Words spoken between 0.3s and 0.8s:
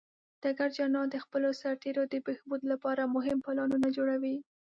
ډګر